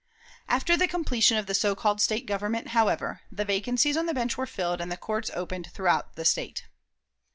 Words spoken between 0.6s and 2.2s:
the completion of the so called